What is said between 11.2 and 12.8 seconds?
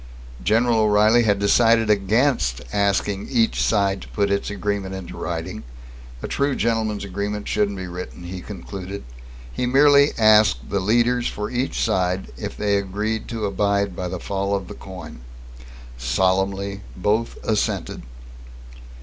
for each side if they